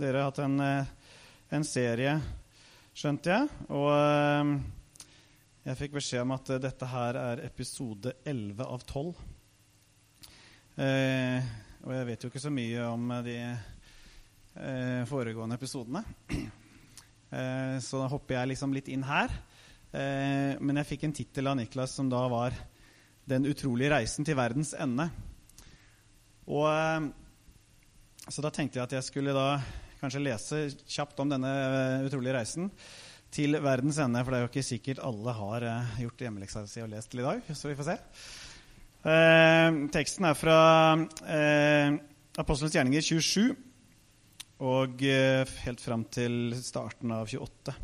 [0.00, 0.86] Dere har hatt en, eh,
[1.52, 2.14] en serie,
[2.96, 3.48] skjønte jeg.
[3.68, 4.52] Og eh,
[5.66, 9.10] jeg fikk beskjed om at eh, dette her er episode 11 av 12.
[10.80, 11.50] Eh,
[11.84, 13.36] og jeg vet jo ikke så mye om de
[15.10, 16.00] foregående episodene.
[17.84, 19.30] Så da hopper jeg liksom litt inn her.
[19.92, 22.56] Men jeg fikk en tittel av Niklas som da var
[23.24, 25.06] 'Den utrolige reisen til verdens ende'.
[26.50, 26.66] Og,
[28.26, 29.60] så da tenkte jeg at jeg skulle da
[30.00, 31.54] kanskje lese kjapt om denne
[32.06, 32.70] utrolige reisen
[33.30, 34.24] til verdens ende.
[34.24, 35.66] For det er jo ikke sikkert alle har
[36.00, 37.50] gjort hjemmeleksa si og lest til i dag.
[37.54, 37.98] Så vi får se.
[39.00, 40.60] Eh, teksten er fra
[41.24, 41.94] eh,
[42.40, 43.54] Apostelens gjerninger 27
[44.60, 47.74] og eh, helt fram til starten av 28.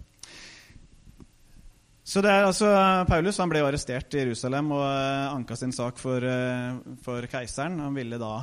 [2.07, 2.69] Så det er altså
[3.09, 7.81] Paulus han ble arrestert i Jerusalem og eh, anka sin sak for, eh, for keiseren.
[7.83, 8.35] Han ville da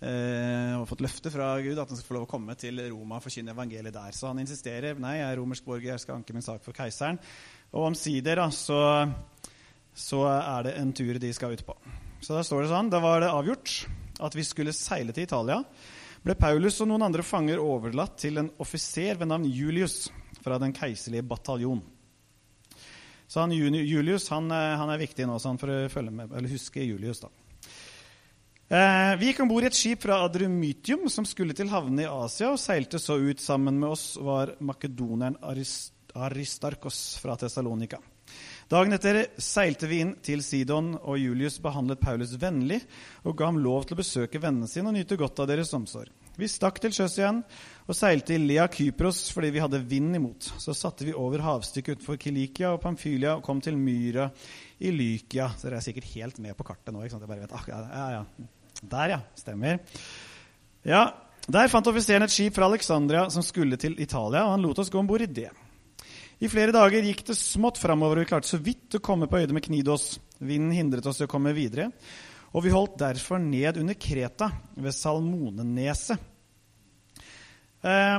[0.00, 3.18] eh, ha fått løfte fra Gud at han skal få lov å komme til Roma
[3.18, 4.14] og forkynne evangeliet der.
[4.16, 4.98] Så han insisterer.
[5.00, 7.20] Nei, jeg er romersk borger, jeg skal anke min sak for keiseren.
[7.74, 8.80] Og omsider så,
[9.92, 11.76] så er det en tur de skal ut på.
[12.24, 13.74] Så da står det sånn Da var det avgjort
[14.26, 15.60] at vi skulle seile til Italia
[16.24, 20.08] ble Paulus og noen andre fanger overlatt til en offiser ved navn Julius
[20.42, 21.80] fra den keiserlige bataljon.
[23.28, 26.50] Så han, Julius han, eh, han, er viktig nå, så han får følge med, eller
[26.50, 27.20] huske Julius.
[27.20, 27.30] da.
[28.68, 32.10] Eh, vi gikk om bord i et skip fra Adrumytium som skulle til havnene i
[32.10, 33.40] Asia, og seilte så ut.
[33.40, 38.00] Sammen med oss var makedoneren Arist Aristarkos fra Tessalonika.
[38.68, 42.82] Dagen etter seilte vi inn til Sidon, og Julius behandlet Paulus vennlig
[43.24, 46.12] og ga ham lov til å besøke vennene sine og nyte godt av deres omsorg.
[46.38, 47.40] Vi stakk til sjøs igjen
[47.88, 50.50] og seilte i Lea Kypros fordi vi hadde vind imot.
[50.60, 54.28] Så satte vi over havstykket utenfor Kilikia og Pamphylia og kom til Myra
[54.78, 55.48] i Lykia.
[55.56, 57.02] Så dere er sikkert helt med på kartet nå.
[57.02, 57.24] ikke sant?
[57.24, 58.54] Jeg bare vet, ah, ja, ja.
[58.82, 59.20] Der, ja.
[59.38, 59.80] Stemmer.
[60.86, 61.06] Ja,
[61.48, 64.90] Der fant offiseren et skip fra Alexandria som skulle til Italia, og han lot oss
[64.92, 65.48] gå om bord i det.
[66.44, 69.40] I flere dager gikk det smått framover, og vi klarte så vidt å komme på
[69.40, 70.18] øyde med Knidos.
[70.38, 71.88] Vinden hindret oss i å komme videre,
[72.52, 76.28] og vi holdt derfor ned under Kreta, ved Salmoneneset.
[77.88, 78.18] Eh,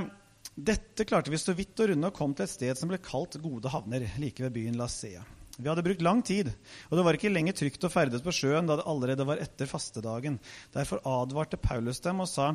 [0.57, 3.37] dette klarte vi så vidt å runde og kom til et sted som ble kalt
[3.39, 5.21] Gode havner, like ved byen Lasea.
[5.59, 6.47] Vi hadde brukt lang tid,
[6.87, 9.67] og det var ikke lenger trygt å ferdes på sjøen da det allerede var etter
[9.67, 10.37] fastedagen.
[10.71, 12.53] Derfor advarte Paulus dem og sa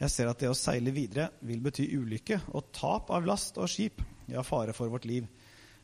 [0.00, 3.68] jeg ser at det å seile videre vil bety ulykke og tap av last og
[3.68, 4.00] skip,
[4.32, 5.26] ja, fare for vårt liv.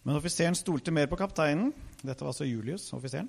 [0.06, 1.68] Men offiseren stolte mer på kapteinen.
[2.00, 3.28] Dette var altså Julius, offiseren.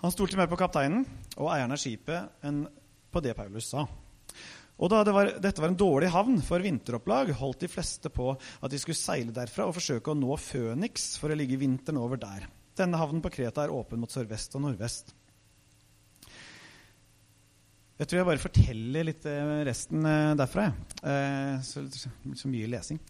[0.00, 1.06] Han stolte mer på kapteinen
[1.36, 2.64] og eieren av skipet enn
[3.12, 3.86] på det Paulus sa.
[4.78, 8.30] Og da det var, dette var en dårlig havn for vinteropplag, holdt de fleste på
[8.34, 12.20] at de skulle seile derfra og forsøke å nå Føniks for å ligge vinteren over
[12.22, 12.46] der.
[12.78, 15.10] Denne havnen på Kreta er åpen mot sørvest og nordvest.
[17.98, 20.68] Jeg tror jeg bare forteller litt eh, resten eh, derfra.
[21.02, 23.00] Eh, så, så mye lesing.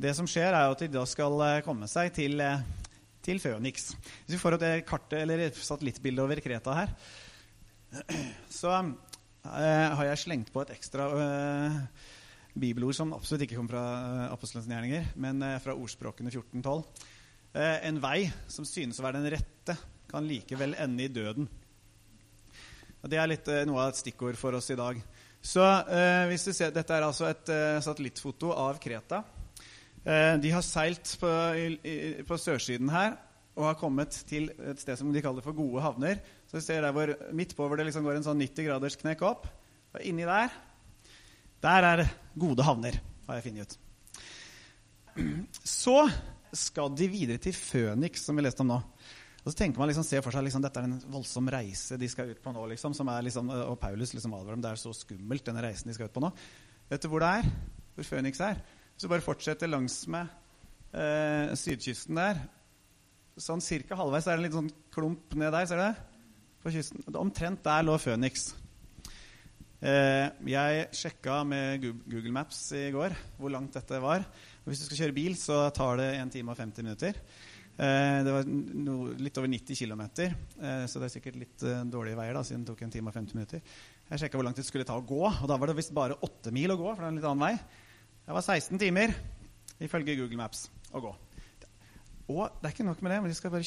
[0.00, 2.40] Det som skjer, er at de da skal komme seg til,
[3.20, 3.90] til Føniks.
[4.24, 6.96] Hvis vi får opp det kartet, eller litt satellittbilde over Kreta her,
[8.62, 8.78] så
[9.44, 11.78] har jeg slengt på et ekstra uh,
[12.52, 16.84] bibelord som absolutt ikke kommer fra uh, apostelens gjerninger, men fra ordspråkene 1412.
[17.56, 19.78] en vei som synes å være den rette,
[20.10, 21.48] kan likevel ende i døden.
[23.00, 25.00] Og Det er litt, eh, noe av et stikkord for oss i dag.
[25.40, 29.22] Så eh, hvis du ser, Dette er altså et eh, satellittfoto av Kreta.
[30.04, 33.16] Eh, de har seilt på, i, på, sørsiden her
[33.60, 36.18] og har kommet til et sted som de kaller for gode havner.
[36.48, 38.98] Så vi ser der hvor Midt på hvor det liksom går en sånn 90 graders
[39.00, 39.46] knekk opp.
[39.94, 40.50] Og inni der
[41.60, 42.06] der er
[42.40, 43.78] gode havner, har jeg funnet ut.
[45.60, 45.96] Så
[46.56, 48.78] skal de videre til Føniks, som vi leste om nå.
[49.40, 52.08] Og så tenker man liksom, ser for seg liksom, dette er en voldsom reise de
[52.12, 52.64] skal ut på nå.
[52.72, 56.10] Liksom, liksom, og Paulus liksom advarer dem det er så skummelt, denne reisen de skal
[56.10, 56.32] ut på nå.
[56.90, 57.50] Vet du hvor det er?
[57.96, 58.60] Hvor Phoenix er?
[58.92, 60.32] Hvis du bare fortsetter langsmed
[60.92, 62.42] eh, sydkysten der
[63.38, 65.66] Sånn cirka halvveis er det en liten sånn klump ned der.
[65.66, 65.94] ser du det?
[66.60, 67.04] På kysten.
[67.14, 68.50] Omtrent der lå Phoenix.
[69.80, 74.26] Eh, jeg sjekka med Google Maps i går hvor langt dette var.
[74.60, 77.16] Og hvis du skal kjøre bil, så tar det 1 time og 50 minutter.
[77.80, 81.80] Eh, det var no, litt over 90 km, eh, så det er sikkert litt uh,
[81.88, 82.36] dårlige veier.
[82.36, 83.62] da, siden det tok en time og 50 minutter.
[84.10, 86.18] Jeg sjekka hvor langt det skulle ta å gå, og da var det visst bare
[86.20, 86.90] 8 mil å gå.
[86.92, 87.54] for det er en litt annen vei.
[88.26, 89.14] Det var 16 timer,
[89.80, 91.14] ifølge Google Maps, å gå.
[92.30, 93.66] Og det er ikke nok med det, men de skal bare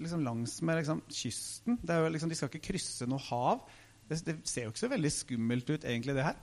[0.00, 1.80] liksom, langs med liksom, kysten.
[1.84, 3.66] Liksom, de skal ikke krysse noe hav.
[4.08, 6.38] Det, det, ser jo ikke så veldig skummelt ut, egentlig, det her.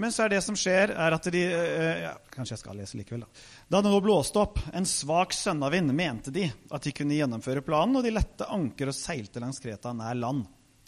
[0.00, 2.96] Men så er det som skjer, er at de eh, ja, Kanskje jeg skal lese
[2.96, 3.42] likevel, da.
[3.68, 7.98] Da det nå blåste opp en svak sønnavind, mente de at de kunne gjennomføre planen,
[7.98, 10.46] og de lette anker og seilte langs Kreta nær land.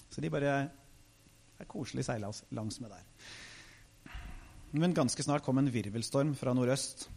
[0.09, 0.55] Så de bare
[1.61, 3.05] er koselig seila langs med der.
[4.73, 7.11] Men ganske snart kom en virvelstorm fra nordøst.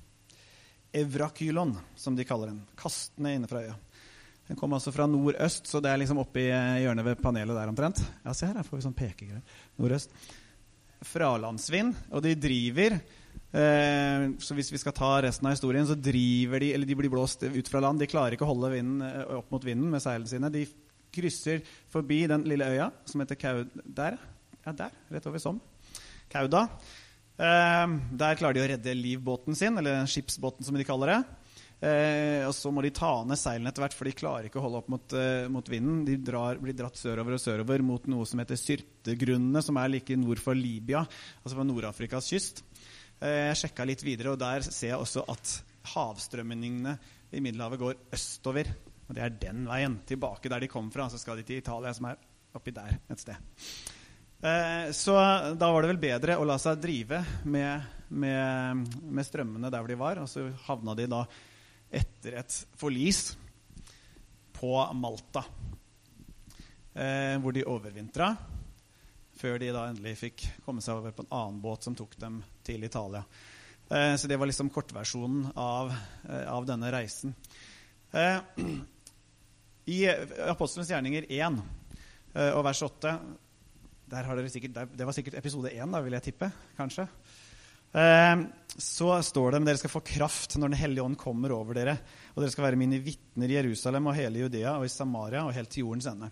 [0.96, 2.62] Evrakylon, som de kaller den.
[2.80, 3.76] Kastende inne fra øya.
[4.46, 8.02] Den kom altså fra nordøst, så det er liksom oppi hjørnet ved panelet der omtrent.
[8.24, 9.62] Ja, se her, her får vi sånn pekegreier.
[9.82, 10.14] Nordøst.
[11.06, 16.64] Fralandsvind, og de driver eh, Så hvis vi skal ta resten av historien, så driver
[16.64, 18.02] de Eller de blir blåst ut fra land.
[18.02, 20.50] De klarer ikke å holde vinden eh, opp mot vinden med seilene sine.
[20.54, 20.64] De
[21.16, 21.62] krysser
[21.92, 23.76] forbi den lille øya som heter Kaud...
[23.86, 24.18] Der.
[24.66, 24.96] Ja, der.
[25.14, 25.62] Rett over Som.
[26.32, 26.66] Kauda.
[27.36, 31.20] Eh, der klarer de å redde livbåten sin, eller skipsbåten, som de kaller det.
[31.86, 34.66] Eh, og så må de ta ned seilene etter hvert, for de klarer ikke å
[34.66, 36.06] holde opp mot, eh, mot vinden.
[36.08, 40.16] De drar, blir dratt sørover og sørover mot noe som heter Syrtegrunnene, som er like
[40.16, 41.04] nord for Libya,
[41.44, 42.64] altså på Nord-Afrikas kyst.
[43.26, 45.52] Jeg sjekka litt videre, og der ser jeg også at
[45.94, 46.98] havstrømningene
[47.32, 48.68] i Middelhavet går østover.
[49.08, 50.00] Og det er den veien.
[50.08, 51.08] Tilbake der de kom fra.
[51.10, 52.18] Så skal de til Italia, som er
[52.56, 53.36] oppi der et sted.
[54.42, 55.16] Eh, så
[55.56, 59.92] da var det vel bedre å la seg drive med, med, med strømmene der hvor
[59.92, 60.22] de var.
[60.24, 61.24] Og så havna de da
[61.96, 63.36] etter et forlis
[64.56, 65.44] på Malta,
[66.94, 68.34] eh, hvor de overvintra.
[69.36, 72.40] Før de da endelig fikk komme seg over på en annen båt som tok dem
[72.64, 73.26] til Italia.
[73.90, 75.92] Eh, så det var liksom kortversjonen av,
[76.30, 77.36] eh, av denne reisen.
[78.12, 78.40] Eh,
[79.96, 80.00] I
[80.48, 81.60] Apostelens gjerninger 1
[82.34, 83.18] eh, og vers 8
[84.50, 86.52] sikkert, Det var sikkert episode 1, da, vil jeg tippe.
[86.78, 87.08] Kanskje.
[87.96, 88.36] Eh,
[88.78, 91.98] så står det men dere skal få kraft når Den hellige ånd kommer over dere.
[92.36, 95.54] Og dere skal være mine vitner i Jerusalem og hele Judea og i Samaria og
[95.56, 96.32] helt til jordens ende.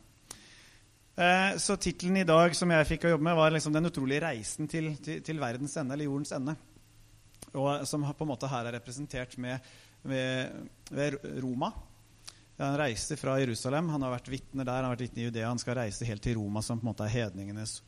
[1.15, 4.21] Eh, så tittelen i dag som jeg fikk å jobbe med, var liksom 'Den utrolige
[4.25, 6.55] reisen til, til, til, verdens ende', eller jordens ende.
[7.53, 9.59] Og Som på en måte her er representert med,
[10.03, 11.71] med, ved Roma.
[12.57, 13.89] Han reiste fra Jerusalem.
[13.89, 15.49] Han har vært vitne der, han har vært vitne i Judea.
[15.49, 17.79] Han skal reise helt til Roma, som på en måte er hedningenes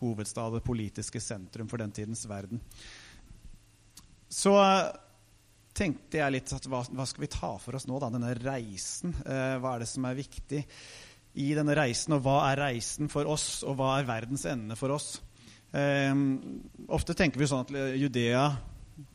[0.00, 2.62] hovedstad, det politiske sentrum for den tidens verden.
[4.32, 4.54] Så
[5.74, 8.10] tenkte jeg litt at hva, hva, skal vi ta for oss nå, da?
[8.14, 9.14] Denne reisen.
[9.22, 10.64] Eh, hva er det som er viktig
[11.44, 12.16] i denne reisen?
[12.16, 15.18] Og hva er reisen for oss, og hva er verdens ende for oss?
[15.74, 16.14] Eh,
[16.94, 18.48] ofte tenker vi sånn at Judea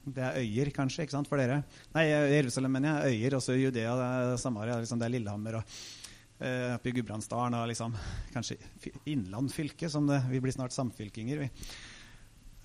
[0.10, 1.62] det er øyer, kanskje, ikke sant, for dere?
[1.96, 3.20] Nei, Jerusalem mener jeg.
[3.20, 3.38] Øyer.
[3.40, 5.62] Også Judea, det er Samaria, liksom, det er Lillehammer.
[5.62, 5.78] og
[6.42, 7.96] uh, Oppe i Gudbrandsdalen og liksom,
[8.34, 8.60] kanskje
[9.12, 11.46] Innland fylke, som det, vi blir snart samfylkinger.
[11.46, 11.50] vi.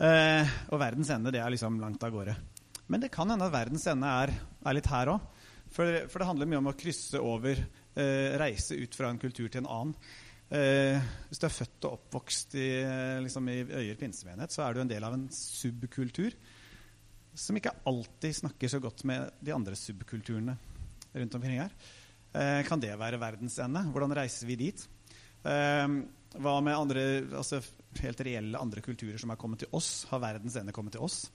[0.02, 2.34] Eh, og verdens ende det er liksom langt av gårde.
[2.90, 4.34] Men det kan hende at verdens ende er,
[4.66, 5.30] er litt her òg.
[5.74, 7.58] For, for, det handler mye om å krysse over,
[7.98, 9.94] eh, reise ut fra en kultur til en annen.
[10.54, 10.98] Eh,
[11.30, 12.68] hvis du er født og oppvokst i,
[13.24, 16.36] liksom i Øyer pinsemenighet, så er du en del av en subkultur
[17.34, 20.56] som ikke alltid snakker så godt med de andre subkulturene
[21.14, 21.72] rundt omkring her.
[22.34, 23.84] Eh, kan det være verdens ende?
[23.94, 24.86] Hvordan reiser vi dit?
[25.46, 25.86] Eh,
[26.34, 27.02] hva med andre,
[27.38, 27.60] altså
[28.00, 30.06] helt reelle andre kulturer som er kommet til oss?
[30.10, 31.28] Har verdens ende kommet til oss?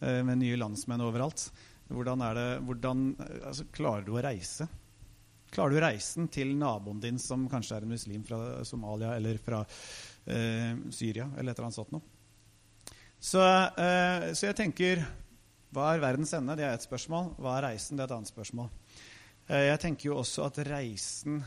[0.00, 1.48] Eh, med nye landsmenn overalt.
[1.88, 3.08] Hvordan, det, hvordan
[3.48, 4.68] altså, klarer du å reise?
[5.48, 9.62] Klarer du reisen til naboen din som kanskje er en muslim fra Somalia eller fra
[10.28, 12.04] eh, Syria eller et eller annet sånt noe?
[13.18, 15.02] Så, eh, så, jeg tenker
[15.68, 16.54] Hva er verdens ende?
[16.56, 17.34] Det er et spørsmål.
[17.36, 17.98] Hva er reisen?
[17.98, 18.70] Det er et annet spørsmål.
[19.48, 21.42] Eh, jeg tenker jo også at reisen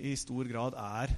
[0.00, 1.12] i stor grad er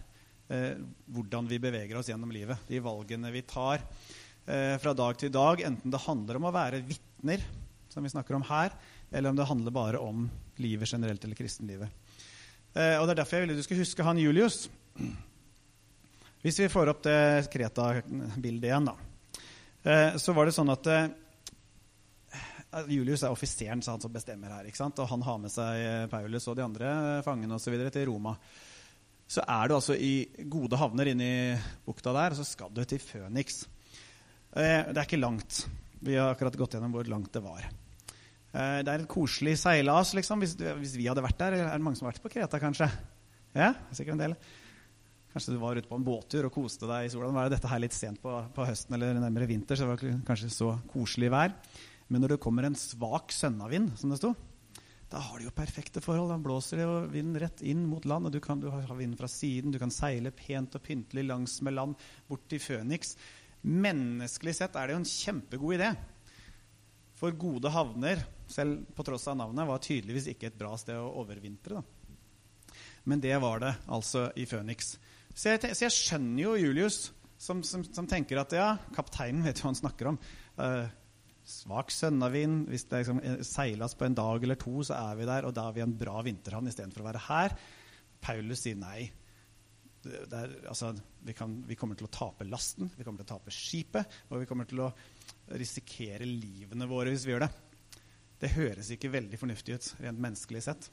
[0.50, 0.80] eh,
[1.14, 2.64] hvordan vi beveger oss gjennom livet.
[2.66, 6.82] De valgene vi tar eh, fra dag til dag, enten det handler om å være
[6.88, 7.46] vitner,
[7.94, 8.74] som vi snakker om her,
[9.14, 10.26] eller om det handler bare om
[10.58, 11.94] livet generelt eller kristenlivet.
[12.78, 14.58] Og Det er derfor jeg ville du skulle huske han Julius.
[16.44, 20.12] Hvis vi får opp det Kreta-bildet igjen, da.
[20.20, 20.86] Så var det sånn at
[22.92, 24.66] Julius er offiseren han som bestemmer her.
[24.68, 24.98] ikke sant?
[25.00, 26.90] Og han har med seg eh, Paulus og de andre
[27.24, 28.34] fangene og så til Roma
[29.28, 30.12] så er du altså i
[30.48, 31.40] gode havner inne i
[31.84, 33.66] bukta der, og så skal du til Phoenix.
[34.56, 35.66] Eh, det er ikke langt.
[36.00, 37.66] Vi har akkurat gått gjennom hvor langt det var.
[37.68, 40.40] Eh, det er et koselig seilas, liksom.
[40.40, 41.58] Hvis, hvis, vi hadde vært der.
[41.60, 42.88] Er det mange som har vært på Kreta, kanskje?
[43.52, 44.38] Ja, sikkert en del.
[45.34, 47.28] Kanskje du var ute på en båttur og koste deg i sola.
[47.36, 50.48] Var dette her litt sent på, på, høsten eller nærmere vinter, så det var kanskje
[50.56, 51.52] så koselig vær.
[52.08, 54.32] Men når det kommer en svak sønnavind, som det sto,
[55.08, 56.30] da har du jo perfekte forhold.
[56.32, 58.28] Da blåser det jo vinden rett inn mot land.
[58.28, 61.60] og Du kan du har vinden fra siden, du kan seile pent og pyntelig langs
[61.64, 61.96] med land
[62.28, 63.16] bort til Føniks.
[63.64, 65.92] Menneskelig sett er det jo en kjempegod idé.
[67.18, 71.14] For gode havner, selv på tross av navnet, var tydeligvis ikke et bra sted å
[71.24, 71.80] overvintre.
[71.80, 72.74] Da.
[73.08, 74.98] Men det var det altså i Føniks.
[75.32, 79.66] Så så jeg skjønner jo Julius, som, som, som, tenker at ja, kapteinen vet jo
[79.66, 80.16] hva han snakker om.
[80.58, 80.86] Uh,
[81.48, 82.66] svak sønnavind.
[82.70, 85.68] Hvis det liksom seiles på en dag eller to, så er vi der, og da
[85.68, 87.56] er vi en bra vinterhavn istedenfor å være her.
[88.24, 89.08] Paulus sier nei.
[90.08, 90.92] er, altså,
[91.24, 94.42] vi, kan, vi, kommer til å tape lasten, vi kommer til å tape skipet, og
[94.42, 94.92] vi kommer til å
[95.58, 97.52] risikere livene våre hvis vi gjør det.
[98.38, 100.90] Det høres ikke veldig fornuftig ut rent menneskelig sett.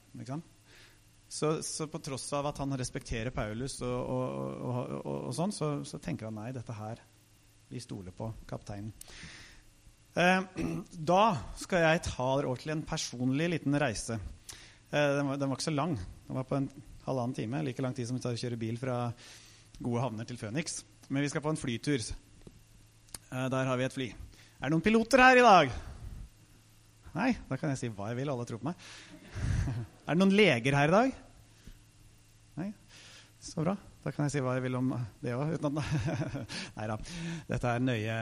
[1.28, 5.70] Så, så, på tross av at han respekterer Paulus, og, og, og, og sånn, så,
[5.86, 7.02] så, tenker han nei, dette her
[7.70, 8.94] Vi stoler på kapteinen.
[10.16, 10.42] Eh,
[10.96, 11.24] da
[11.60, 14.16] skal jeg ta dere over til en personlig liten reise.
[14.16, 15.98] Eh, den, var, den var ikke så lang.
[16.28, 16.70] Den var på en
[17.04, 17.64] halvannen time.
[17.68, 19.10] Like lang tid som det tar å kjøre bil fra
[19.84, 20.80] gode havner til Phoenix.
[21.10, 22.00] Men vi skal på en flytur.
[22.00, 24.08] Eh, der har vi et fly.
[24.56, 25.76] Er det noen piloter her i dag?
[27.16, 28.32] Nei, da kan jeg si hva jeg vil.
[28.32, 28.88] Alle tror på meg.
[30.08, 31.22] er det noen leger her i dag?
[32.64, 32.72] Nei?
[33.44, 33.76] Så bra.
[34.06, 35.58] Da kan jeg si hva jeg vil om det òg.
[35.60, 37.02] Nei da.
[37.52, 38.20] Dette er nøye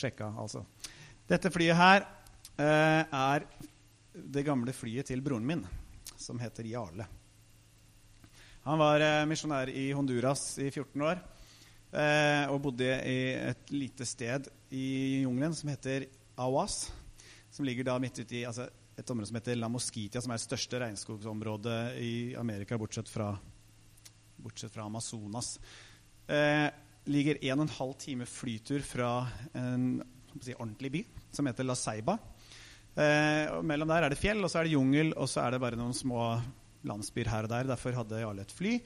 [0.00, 0.64] sjekka, altså.
[1.26, 2.04] Dette flyet her
[2.62, 3.44] eh, er
[4.14, 5.64] det gamle flyet til broren min,
[6.14, 7.02] som heter Jarle.
[8.62, 14.06] Han var eh, misjonær i Honduras i 14 år eh, og bodde i et lite
[14.06, 16.06] sted i jungelen som heter
[16.38, 16.92] Awas.
[17.50, 20.38] Som ligger da midt ute i altså, et område som heter La Mosquitia, som er
[20.38, 23.32] det største regnskogsområdet i Amerika, bortsett fra,
[24.46, 25.56] bortsett fra Amazonas.
[26.30, 26.68] Eh,
[27.10, 29.16] ligger en og en halv time flytur fra
[29.58, 30.04] en
[30.44, 31.02] si, ordentlig by
[31.36, 32.18] som heter La Ceiba.
[32.96, 35.62] Eh, mellom der er det fjell, og så er det jungel, og så er det
[35.62, 36.30] bare noen små
[36.86, 37.68] landsbyer her og der.
[37.72, 38.76] Derfor hadde Jarle et fly.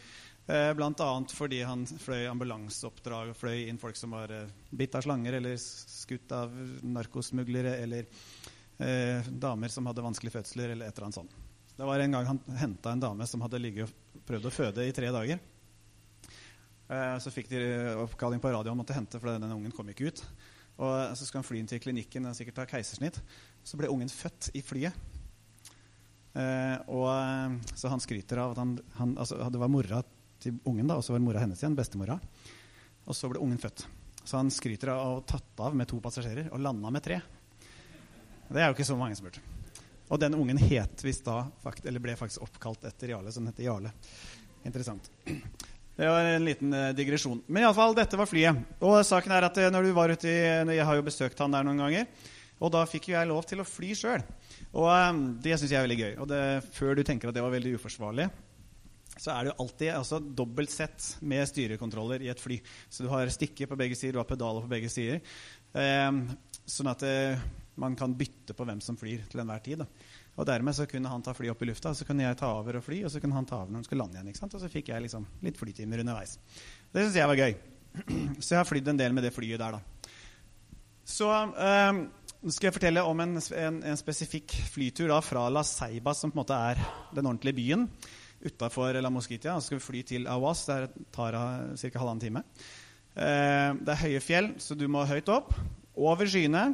[0.51, 1.11] Eh, Bl.a.
[1.35, 5.55] fordi han fløy ambulanseoppdrag og fløy inn folk som var eh, bitt av slanger eller
[5.61, 8.09] skutt av narkosmuglere eller
[8.83, 11.39] eh, damer som hadde vanskelige fødsler eller et eller annet sånt.
[11.77, 14.89] Det var en gang han henta en dame som hadde ligget og prøvd å føde
[14.89, 15.39] i tre dager.
[16.91, 17.63] Eh, så fikk de
[18.03, 20.25] oppkalling på radioen måtte hente, for denne ungen kom ikke ut.
[20.81, 23.21] Og Så skulle han fly inn til klinikken og sikkert ta keisersnitt.
[23.65, 24.97] Så ble ungen født i flyet.
[26.31, 30.03] Eh, og, eh, så han skryter av at han, han altså, det var mora
[30.41, 32.17] til ungen, da, og så var mora hennes igjen, bestemora.
[33.05, 33.85] Og så ble ungen født.
[34.25, 37.21] Så han skryter av å ha tatt av med to passasjerer og landa med tre.
[38.51, 39.43] Det er jo ikke så mange som burde.
[40.11, 41.45] Og den ungen het visst da,
[41.85, 43.93] eller ble faktisk oppkalt etter Jarle, så den heter Jarle.
[44.67, 45.11] Interessant.
[46.01, 47.43] Det var en liten uh, digresjon.
[47.45, 48.61] Men iallfall, dette var flyet.
[48.89, 50.39] Og saken er at uh, når du var ute i,
[50.79, 52.07] Jeg har jo besøkt han der noen ganger.
[52.61, 54.25] Og da fikk jo jeg lov til å fly sjøl.
[54.81, 54.89] Og
[55.45, 56.15] det syns jeg er veldig gøy.
[56.25, 56.41] Og det,
[56.73, 58.31] før du tenker at det var veldig uforsvarlig,
[59.21, 62.57] så er det jo alltid altså, dobbelt sett med styrekontroller i et fly.
[62.89, 65.21] Så du har stikke på begge sider, du har pedaler på begge sider.
[65.77, 66.23] Um,
[66.65, 67.17] sånn at det,
[67.81, 69.85] man kan bytte på hvem som flyr til enhver tid.
[69.85, 69.89] Da.
[70.41, 72.79] Og dermed så kunne han ta fly opp i lufta, så kunne jeg ta over
[72.79, 74.31] og fly, og så kunne han ta over når han skulle lande igjen.
[74.33, 74.55] ikke sant?
[74.57, 76.39] Og så fikk jeg liksom litt flytimer underveis.
[76.89, 77.53] Det syns jeg var gøy.
[78.45, 80.07] Så jeg har flydd en del med det flyet der, da.
[81.11, 81.99] Så um,
[82.47, 86.39] skal jeg fortelle om en, en, en spesifikk flytur da, fra La Seiba, som på
[86.39, 86.81] en måte er
[87.17, 87.89] den ordentlige byen,
[88.47, 89.59] utafor La Mosquitia.
[89.59, 90.65] Så skal vi fly til Awas.
[90.71, 91.93] Det tar ca.
[91.99, 92.45] halvannen time.
[93.19, 95.53] Eh, det er høye fjell, så du må høyt opp.
[95.99, 96.71] Over skyene,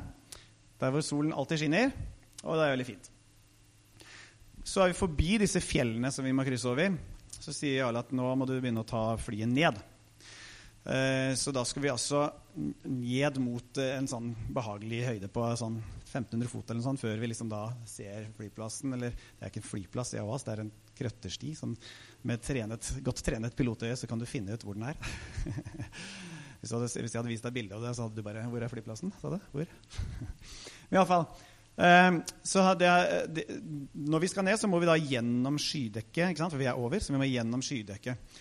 [0.79, 1.91] der hvor solen alltid skinner.
[2.45, 3.16] Og det er veldig fint.
[4.67, 6.97] Så er vi forbi disse fjellene som vi må krysse over.
[7.39, 9.79] Så sier Jarle at nå må du begynne å ta flyet ned.
[10.87, 12.25] Eh, så da skal vi altså
[12.87, 17.31] ned mot eh, en sånn behagelig høyde på sånn 1500 fot eller sånt, før vi
[17.31, 18.95] liksom da ser flyplassen.
[18.99, 21.55] Eller det er ikke en flyplass i Awas, det er en krøttersti.
[21.59, 21.75] Sånn,
[22.27, 24.99] med trenet, godt trenet pilotøye så kan du finne ut hvor den er.
[26.61, 29.15] hvis, jeg hadde vist deg bilde av det, så hadde du bare 'Hvor er flyplassen?'
[29.21, 29.39] sa du.
[29.55, 29.77] Hvor?
[30.91, 31.31] Men iallfall.
[31.77, 32.91] Um, så det,
[33.37, 33.45] det,
[33.93, 36.39] når vi skal ned, så må vi da gjennom skydekket.
[36.41, 38.39] For vi er over, så vi må gjennom skydekket.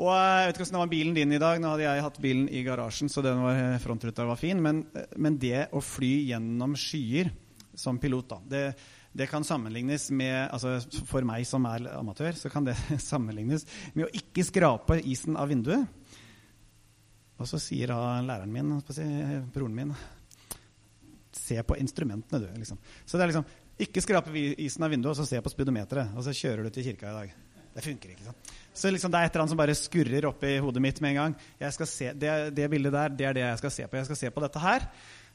[0.00, 1.60] Og jeg vet ikke hvordan det var bilen din i dag.
[1.60, 4.62] Nå hadde jeg hatt bilen i garasjen, så den var, frontruta var fin.
[4.64, 4.86] Men,
[5.20, 7.28] men, det å fly gjennom skyer
[7.76, 8.62] som pilot, da, det,
[9.12, 12.76] det kan sammenlignes med altså For meg som er amatør, så kan det
[13.10, 15.84] sammenlignes med å ikke skrape isen av vinduet.
[17.36, 18.74] Og så sier da læreren min,
[19.52, 19.94] broren min
[21.32, 22.50] Se på instrumentene, du.
[22.60, 22.78] Liksom.
[23.04, 23.46] Så det er liksom
[23.82, 26.12] Ikke skrape isen av vinduet, og så se på speedometeret.
[26.16, 27.32] Og så kjører du til kirka i dag.
[27.72, 28.26] Det funker ikke.
[28.26, 28.50] sant?
[28.74, 31.20] Så liksom det er et eller annet som bare skurrer oppi hodet mitt med en
[31.20, 31.36] gang.
[31.60, 33.96] Jeg skal Se, det, det, bildet der, det er det jeg skal se på.
[33.96, 34.86] Jeg skal se på dette her,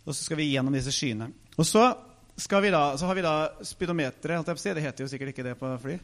[0.05, 1.31] og så skal vi gjennom disse skyene.
[1.57, 1.83] Og så,
[2.61, 3.35] vi da, så har vi da
[3.65, 4.53] speedometeret.
[4.61, 5.97] Det heter jo sikkert ikke det på fly.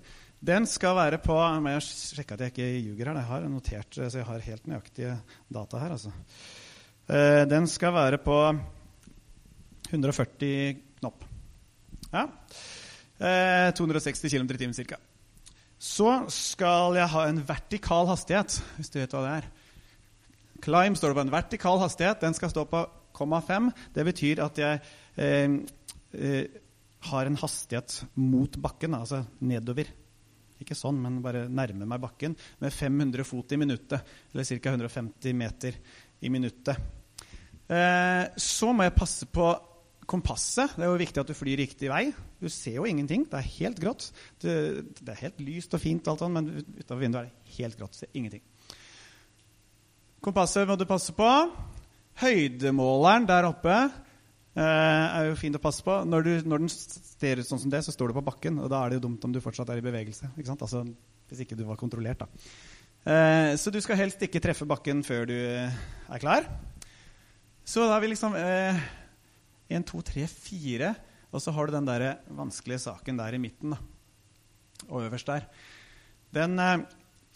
[0.44, 3.22] Den skal være på må Jeg sjekke at jeg ikke ljuger her.
[3.22, 5.18] Jeg har notert, så jeg har helt nøyaktige
[5.54, 5.94] data her.
[5.96, 6.12] Altså.
[7.08, 8.40] Eh, den skal være på
[9.94, 11.26] 140 knopp.
[12.12, 12.28] Ja.
[13.78, 14.98] 260 km i timen ca
[15.84, 19.48] så skal jeg ha en vertikal hastighet, hvis du vet hva det er.
[20.64, 22.22] Climb står det på en vertikal hastighet.
[22.24, 22.86] Den skal stå på
[23.20, 23.68] 0,5.
[23.94, 24.80] Det betyr at jeg
[25.20, 25.58] eh,
[26.16, 26.46] eh,
[27.10, 29.92] har en hastighet mot bakken, altså nedover.
[30.64, 34.16] ikke sånn, men bare nærme meg bakken, med 500 fot i minuttet.
[34.32, 34.72] Eller ca.
[34.72, 35.80] 150 meter
[36.24, 36.80] i minuttet.
[37.68, 39.52] Eh, så må jeg passe på
[40.10, 40.76] kompasset.
[40.78, 42.06] Det er jo viktig at du flyr riktig vei.
[42.42, 43.26] Du ser jo ingenting.
[43.30, 44.10] Det er helt grått.
[44.42, 44.56] Det,
[45.00, 48.00] det er helt lyst og fint, alt sånt, men utafor vinduet er det helt grått.
[48.00, 48.44] Ser ingenting.
[50.24, 51.30] Kompasset må du passe på.
[52.22, 55.98] Høydemåleren der oppe eh, er jo fint å passe på.
[56.08, 58.70] Når, du, når, den ser ut sånn som det, så står du på bakken, og
[58.72, 60.32] da er det jo dumt om du fortsatt er i bevegelse.
[60.54, 60.86] Altså,
[61.32, 62.48] hvis ikke du var kontrollert, da.
[63.04, 66.48] Eh, så du skal helst ikke treffe bakken før du er klar.
[67.68, 68.80] Så da har vi liksom eh,
[69.70, 70.94] 1, 2, 3, 4.
[71.34, 73.74] Og så har du den der vanskelige saken der i midten.
[73.74, 73.80] Da.
[74.90, 75.48] Og øverst der.
[76.34, 76.78] Den, eh,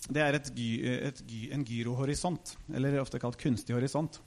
[0.09, 4.19] det er et et en gyrohorisont, eller ofte kalt kunstig horisont.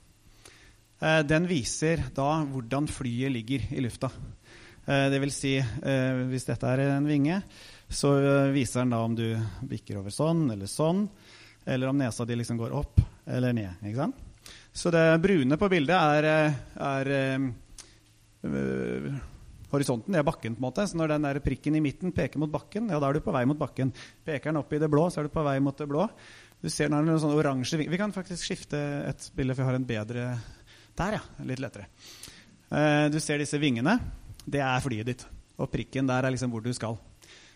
[1.01, 4.09] Eh, den viser da hvordan flyet ligger i lufta.
[4.87, 7.41] Eh, det vil si, hvis dette er en vinge,
[7.89, 11.07] så viser den da om du bikker over sånn eller sånn,
[11.65, 14.13] eller om nesa di liksom går opp eller ned.
[14.73, 17.51] Så det brune på bildet er, er
[18.47, 19.11] øh,
[19.71, 20.55] horisonten, det er bakken.
[20.55, 20.87] på en måte.
[20.87, 23.33] Så når den der prikken i midten peker mot bakken, ja, da er du på
[23.33, 23.93] vei mot bakken.
[24.25, 26.07] Peker den opp i det blå, så er du på vei mot det blå.
[26.61, 28.77] Du ser når noen sånn oransje Vi kan faktisk skifte
[29.09, 30.25] et bilde, for vi har en bedre
[30.97, 31.21] Der, ja.
[31.47, 31.87] Litt lettere.
[32.71, 33.97] Uh, du ser disse vingene.
[34.45, 35.23] Det er flyet ditt.
[35.57, 36.99] Og prikken der er liksom hvor du skal.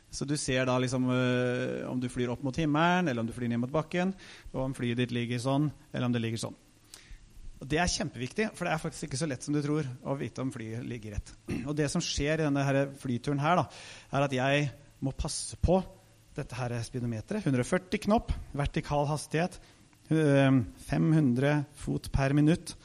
[0.09, 3.35] Så du ser da liksom uh, om du flyr opp mot himmelen, eller om du
[3.35, 4.13] flyr ned mot bakken,
[4.53, 6.57] og om flyet ditt ligger sånn, eller om det ligger sånn.
[7.65, 10.13] Og Det er kjempeviktig, for det er faktisk ikke så lett som du tror å
[10.19, 11.31] vite om flyet ligger rett.
[11.65, 13.63] Og Det som skjer i denne her flyturen, her da,
[14.13, 14.67] er at jeg
[15.01, 15.79] må passe på
[16.37, 17.41] dette her speedometeret.
[17.41, 19.57] 140 knopp, vertikal hastighet,
[20.11, 22.75] 500 eh, fot per minutt.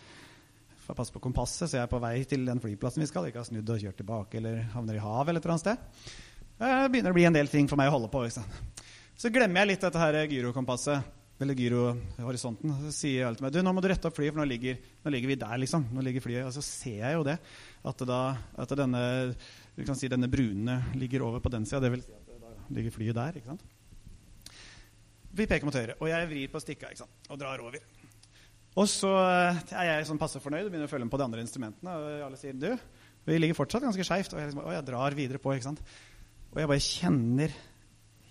[0.86, 3.28] Får passe på kompasset, så jeg er på vei til den flyplassen vi skal.
[3.28, 6.10] Ikke har snudd og kjørt tilbake eller havner i havet eller et eller annet sted.
[6.56, 8.24] Det begynner å bli en del ting for meg å holde på.
[9.20, 13.60] Så glemmer jeg litt dette her gyrokompasset eller gyrohorisonten, så sier jeg til meg du,
[13.64, 15.56] nå må du rette opp flyet, for nå ligger, nå ligger vi der.
[15.62, 15.86] liksom.
[15.96, 17.36] Nå ligger flyet, Og så ser jeg jo det,
[17.90, 18.20] at, da,
[18.60, 19.02] at denne,
[19.96, 21.80] si denne brune ligger over på den sida.
[21.86, 23.40] Det vil si at da ligger flyet der.
[23.40, 23.64] ikke sant?
[25.30, 27.28] Vi peker mot høyre, og jeg vrir på stikka ikke sant?
[27.30, 27.82] og drar over.
[28.78, 31.26] Og så eh, er jeg sånn passe fornøyd og begynner å følge med på de
[31.26, 31.96] andre instrumentene.
[31.96, 32.70] Og alle sier du,
[33.26, 34.34] vi ligger fortsatt ganske skeivt.
[34.34, 35.54] Og, liksom, og jeg drar videre på.
[35.54, 35.82] ikke sant?
[36.50, 37.54] Og jeg bare kjenner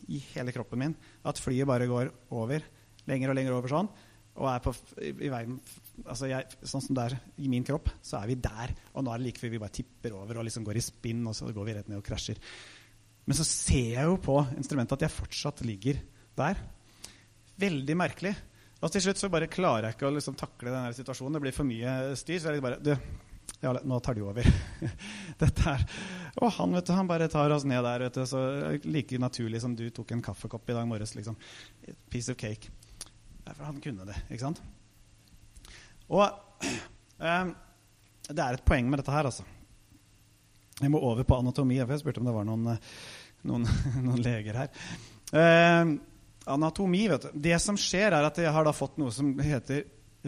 [0.10, 0.96] i hele kroppen min
[1.28, 2.64] at flyet bare går over
[3.10, 3.92] lenger og lenger over sånn.
[4.40, 5.58] Og er på, i, i veien,
[6.06, 8.74] altså jeg, sånn som det er i min kropp, så er vi der.
[8.94, 11.26] Og nå er det like før vi bare tipper over og liksom går i spinn,
[11.28, 12.40] og så går vi rett ned og krasjer.
[13.30, 16.00] Men så ser jeg jo på instrumentet at jeg fortsatt ligger
[16.40, 16.62] der.
[17.60, 18.32] Veldig merkelig.
[18.80, 21.36] Og til slutt så bare klarer jeg ikke å liksom takle denne situasjonen.
[21.36, 22.40] Det blir for mye styr.
[22.40, 22.94] Så jeg bare du,
[23.60, 24.48] ja, nå tar du over.
[25.42, 25.84] Dette her.
[26.40, 28.08] Og han vet du, han bare tar oss ned der.
[28.08, 28.42] vet du, så
[28.88, 31.14] Like naturlig som du tok en kaffekopp i dag morges.
[31.20, 31.36] liksom.
[32.10, 32.72] Piece of cake.
[33.56, 34.18] For han kunne det.
[34.30, 34.62] ikke sant?
[36.10, 36.26] Og
[37.30, 37.54] eh,
[38.30, 39.46] det er et poeng med dette her, altså.
[40.80, 41.80] Jeg må over på anatomi.
[41.82, 42.84] for Jeg spurte om det var noen, eh,
[43.50, 43.68] noen,
[44.08, 44.70] noen leger her.
[45.34, 45.96] Eh,
[46.50, 47.40] anatomi, vet du.
[47.50, 49.86] Det som skjer, er at jeg har da fått noe som heter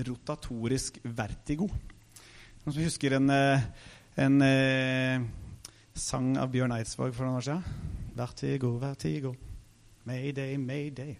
[0.07, 1.67] rotatorisk vertigo.
[2.62, 3.63] Noen som husker en, eh,
[4.21, 5.23] en eh,
[5.97, 7.88] sang av Bjørn Eidsvåg for noen år siden?
[8.15, 9.34] Vertigo, vertigo.
[10.05, 11.15] Mayday, mayday.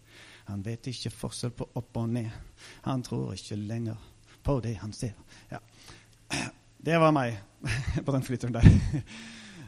[0.50, 2.32] Han vet ikke forskjell på opp og ned.
[2.88, 4.00] Han tror ikke lenger
[4.44, 5.14] på det han ser.
[5.52, 5.62] Ja.
[6.82, 7.38] Det var meg
[8.06, 8.68] på den flyturen der.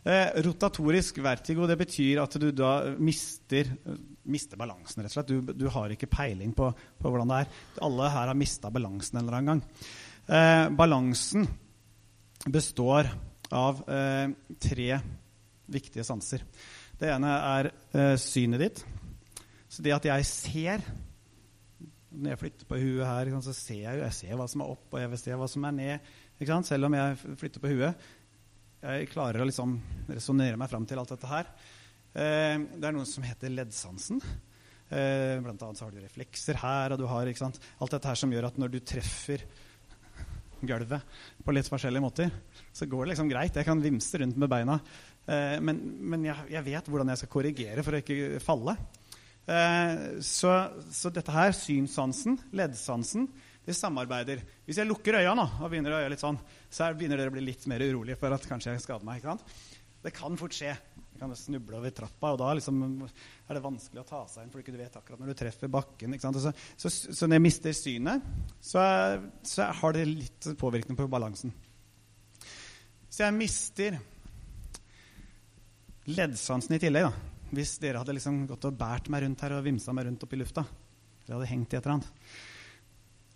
[0.04, 3.70] Eh, rotatorisk vertigo det betyr at du da mister,
[4.28, 5.30] mister balansen, rett og slett.
[5.32, 7.62] Du, du har ikke peiling på, på, hvordan det er.
[7.88, 9.86] Alle her har mista balansen en eller annen gang.
[10.28, 11.48] Eh, balansen
[12.52, 13.08] består
[13.54, 14.28] av eh,
[14.60, 15.00] tre
[15.72, 16.44] viktige sanser.
[17.00, 18.84] Det ene er eh, synet ditt.
[19.74, 20.84] Så det at jeg ser
[22.14, 24.86] Når jeg flytter på huet her, så ser jeg, jeg ser hva som er opp,
[24.92, 26.12] og jeg vil se hva som er ned.
[26.68, 28.04] Selv om jeg flytter på huet.
[28.84, 29.74] Jeg klarer å liksom
[30.12, 31.50] resonnere meg fram til alt dette her.
[32.14, 34.22] Eh, det er noe som heter leddsansen.
[34.94, 38.34] Eh, blant annet så har du reflekser her, og du har alt dette her som
[38.36, 39.48] gjør at når du treffer
[40.62, 42.30] gulvet på litt forskjellige måter,
[42.76, 43.58] så går det liksom greit.
[43.58, 44.78] Jeg kan vimse rundt med beina.
[45.26, 45.82] Eh, men,
[46.14, 48.78] men jeg, jeg, vet hvordan jeg skal korrigere for å ikke falle.
[49.44, 50.52] Eh, så,
[50.92, 53.28] så, dette her, synssansen, leddsansen,
[53.64, 54.44] det samarbeider.
[54.68, 56.40] Hvis jeg lukker øya nå, og begynner å gjøre litt sånn,
[56.72, 59.20] så begynner dere å bli litt mer urolige for at kanskje jeg skader meg.
[59.20, 59.56] ikke sant?
[60.04, 60.74] Det kan fort skje.
[61.14, 64.52] Jeg kan snuble over trappa, og da liksom er det vanskelig å ta seg inn.
[64.52, 66.16] For du vet akkurat når du treffer bakken.
[66.20, 68.26] Så, så, så, når jeg mister synet,
[68.60, 68.82] så,
[69.48, 71.54] så, har det litt påvirkning på balansen.
[73.08, 74.00] Så jeg mister
[76.10, 77.08] leddsansen i tillegg.
[77.08, 80.26] da hvis dere hadde liksom gått og båret meg rundt her og vimsa meg rundt
[80.26, 80.66] opp i lufta.
[81.24, 82.12] Eller hadde hengt i et eller annet.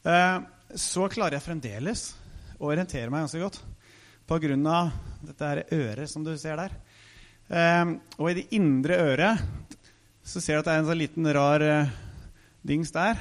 [0.08, 2.08] Eh, så klarer jeg fremdeles
[2.58, 3.62] å orientere meg ganske godt
[4.28, 4.90] av
[5.24, 6.74] dette her øret som du ser der.
[7.48, 9.44] Eh, og i det indre øret
[10.28, 11.94] så ser du at det er en sånn liten rar eh,
[12.68, 13.16] dings der.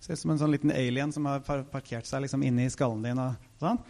[0.00, 3.04] Ser ut som en sånn liten alien som har parkert seg liksom inne i skallen
[3.04, 3.20] din.
[3.20, 3.82] og sånn.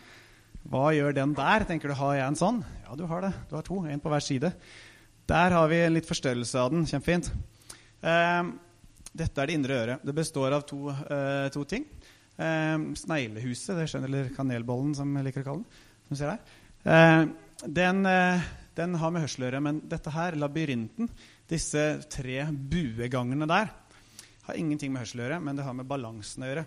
[0.68, 1.64] Hva gjør den der?
[1.68, 2.64] Tenker du, Har jeg en sånn?
[2.84, 3.32] Ja, du har det.
[3.48, 3.84] Du har to.
[3.86, 4.50] En på hver side.
[5.28, 6.86] Der har vi en litt forstørrelse av den.
[6.88, 7.26] Kjempefint.
[8.00, 8.46] Eh,
[9.12, 10.06] dette er det indre øret.
[10.06, 11.84] Det består av to, eh, to ting.
[12.38, 15.66] Eh, sneglehuset, det skjønner, eller kanelbollen, som jeg liker å kalle den.
[16.08, 16.40] som ser der.
[16.86, 17.28] Eh,
[17.68, 18.40] den, eh,
[18.74, 19.62] den, har med hørseløret.
[19.62, 21.10] Men dette her, labyrinten,
[21.46, 23.68] disse tre buegangene der,
[24.44, 26.66] har ingenting med hørseløret, men det har med balansen å gjøre.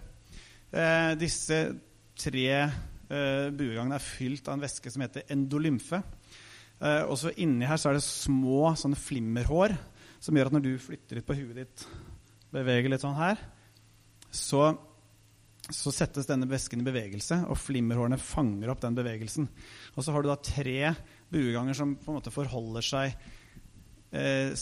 [0.72, 1.80] Eh, disse
[2.16, 2.72] tre
[3.10, 6.02] buegangene buegangen er fylt av en væske som heter endolymfe.
[6.82, 9.76] Uh, og så Inni her så er det små sånne flimmerhår
[10.22, 11.84] som gjør at når du flytter litt på huet ditt,
[12.54, 13.40] beveger litt sånn her,
[14.32, 14.68] så,
[15.66, 19.48] så settes denne væsken i bevegelse, og flimmerhårene fanger opp den bevegelsen.
[19.96, 20.94] Og så har du da tre
[21.32, 23.16] bueganger som på en måte forholder seg
[24.14, 24.54] eh,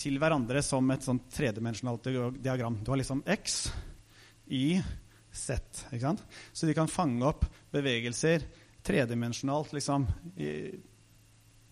[0.00, 2.10] til hverandre som et sånn tredimensjonalt
[2.42, 2.80] diagram.
[2.82, 3.68] Du har liksom X,
[4.50, 4.80] Y
[5.36, 5.86] Z.
[5.92, 6.22] Ikke sant?
[6.52, 8.44] Så de kan fange opp bevegelser
[8.86, 10.06] tredimensjonalt liksom,
[10.40, 10.50] i,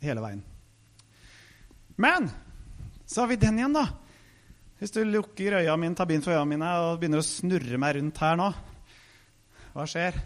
[0.05, 0.43] hele veien.
[2.01, 2.29] Men
[3.07, 3.87] så har vi den igjen, da.
[4.81, 7.97] Hvis du lukker øya mine, tar bind for øya mine og begynner å snurre meg
[7.99, 8.49] rundt her nå,
[9.75, 10.19] hva skjer?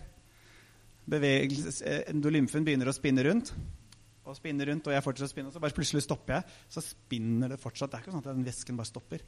[1.09, 3.53] Endolymfen begynner å spinne rundt.
[4.29, 6.57] Og spinner rundt, og jeg fortsetter å spinne, og så bare plutselig stopper jeg.
[6.75, 7.89] Så spinner det fortsatt.
[7.89, 9.25] Det er ikke sånn at den væsken bare stopper.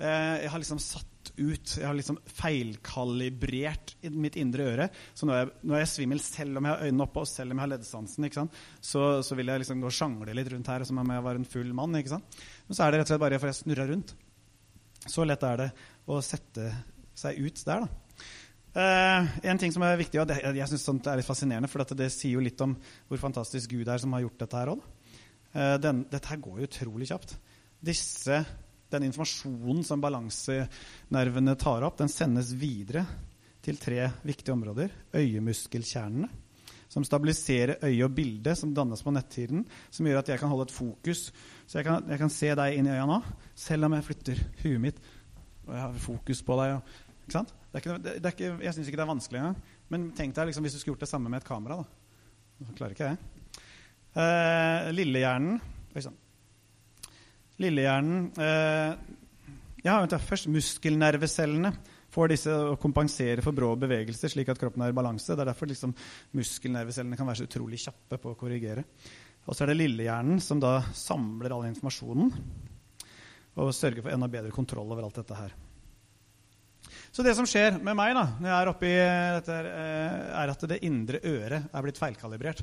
[0.00, 4.88] Eh, jeg har liksom satt ut Jeg har liksom feilkalibrert i mitt indre øre.
[5.14, 7.30] Så nå er, jeg, nå er jeg svimmel selv om jeg har øynene oppe og
[7.30, 8.26] selv om jeg har leddsansen.
[8.82, 11.38] Så, så, vil jeg liksom gå og sjangle litt rundt her som om jeg var
[11.38, 11.94] en full mann.
[11.96, 12.40] ikke sant?
[12.66, 14.14] Men så er det rett og slett bare for jeg snurra rundt.
[15.06, 15.68] Så lett er det
[16.10, 16.68] å sette
[17.22, 17.86] seg ut der.
[17.86, 18.02] da.
[18.72, 21.84] Uh, en ting som er viktig, og det, jeg synes sånt er litt fascinerende, for
[21.92, 22.72] det sier jo litt om
[23.10, 24.86] hvor fantastisk Gud er som har gjort dette her òg.
[25.52, 27.36] Uh, dette her går jo utrolig kjapt.
[27.84, 28.38] Disse
[28.92, 33.04] den informasjonen som balansenervene tar opp, den sendes videre
[33.62, 34.92] til tre viktige områder.
[35.16, 36.28] Øyemuskelkjernene,
[36.92, 40.68] som stabiliserer øye og bilde, som dannes på nettiden, som gjør at jeg kan holde
[40.68, 41.24] et fokus.
[41.66, 43.18] Så jeg kan, jeg kan se deg inn i øya nå,
[43.56, 45.02] selv om jeg flytter huet mitt
[45.62, 46.94] og jeg har fokus på deg.
[47.24, 47.52] ikke sant?
[47.72, 49.60] Det ikke, det ikke, jeg syns ikke det er vanskelig engang.
[49.92, 51.78] Men tenk deg liksom, hvis du skulle gjort det samme med et kamera.
[51.78, 52.66] da.
[52.66, 53.62] Så klarer ikke jeg.
[54.12, 56.14] Eh, lillehjernen Liksom.
[57.62, 59.18] Lillehjernen eh,
[59.82, 61.72] ja, vent da, Først muskelnervecellene
[62.12, 65.32] får disse å kompensere for brå bevegelser, slik at kroppen er i balanse.
[65.32, 65.94] Det er derfor liksom,
[66.36, 68.84] muskelnervecellene kan være så utrolig kjappe på å korrigere.
[69.48, 72.30] Og så er det lillehjernen som da samler all informasjonen
[73.60, 75.54] og sørger for enda bedre kontroll over alt dette her.
[77.12, 80.66] Så det som skjer med meg da, når jeg er oppi dette, eh, er at
[80.70, 82.62] det indre øret er blitt feilkalibrert.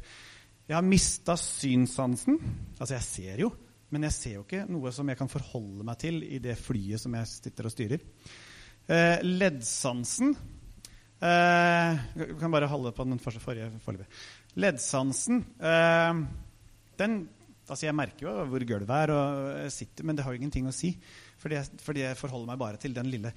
[0.69, 2.39] Jeg har mista synssansen.
[2.77, 3.51] Altså, jeg ser jo,
[3.89, 7.01] men jeg ser jo ikke noe som jeg kan forholde meg til i det flyet
[7.01, 8.05] som jeg sitter og styrer.
[8.89, 14.07] Eh, leddsansen eh, Jeg kan bare holde på den forrige foreløpig.
[14.61, 16.21] Leddsansen eh,
[17.01, 17.19] den,
[17.67, 20.75] altså Jeg merker jo hvor gulvet er, og sitter, men det har jo ingenting å
[20.75, 20.93] si.
[21.39, 23.33] Fordi jeg, fordi jeg forholder meg bare til den lille,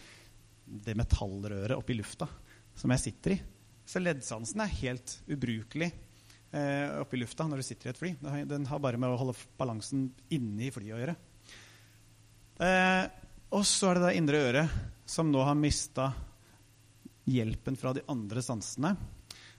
[0.65, 2.29] det metallrøret oppi lufta
[2.77, 3.43] som jeg sitter i.
[3.89, 5.93] Så leddsansen er helt ubrukelig
[6.53, 8.13] eh, oppe i lufta når du sitter i et fly.
[8.49, 11.17] Den har bare med å holde balansen inni flyet å gjøre.
[12.63, 13.05] Eh,
[13.53, 14.77] og så er det det indre øret,
[15.09, 16.13] som nå har mista
[17.29, 18.95] hjelpen fra de andre sansene,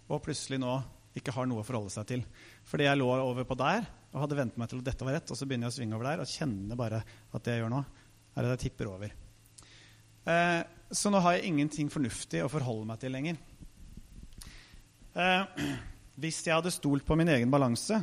[0.10, 0.78] og plutselig nå
[1.18, 2.24] ikke har noe å forholde seg til.
[2.68, 5.30] Fordi jeg lå over på der og hadde vent meg til at dette var rett,
[5.30, 7.74] og så begynner jeg å svinge over der og kjenner bare at det jeg gjør
[7.74, 7.84] nå,
[8.34, 9.16] er at jeg tipper over.
[10.34, 10.62] Eh,
[10.94, 13.40] så nå har jeg ingenting fornuftig å forholde meg til lenger.
[15.14, 15.64] Eh,
[16.22, 17.98] hvis jeg hadde stolt på min egen balanse,